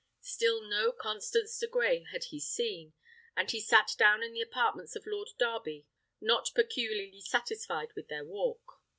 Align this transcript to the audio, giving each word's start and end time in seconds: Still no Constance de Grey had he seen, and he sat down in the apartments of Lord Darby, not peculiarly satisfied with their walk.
Still 0.23 0.63
no 0.63 0.91
Constance 0.91 1.59
de 1.59 1.67
Grey 1.67 2.03
had 2.11 2.23
he 2.31 2.39
seen, 2.39 2.93
and 3.37 3.51
he 3.51 3.61
sat 3.61 3.91
down 3.99 4.23
in 4.23 4.33
the 4.33 4.41
apartments 4.41 4.95
of 4.95 5.05
Lord 5.05 5.29
Darby, 5.37 5.85
not 6.19 6.49
peculiarly 6.55 7.21
satisfied 7.21 7.93
with 7.95 8.07
their 8.07 8.25
walk. 8.25 8.81